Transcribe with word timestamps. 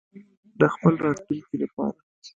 د 0.59 0.61
خپل 0.73 0.93
راتلونکي 1.05 1.55
لپاره. 1.63 1.99